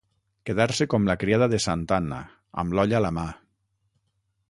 [0.49, 2.25] Quedar-se com la criada de santa Anna,
[2.65, 3.31] amb l'olla a la mà.